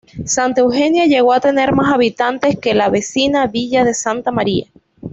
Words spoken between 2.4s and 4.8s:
que la vecina villa de Santa María.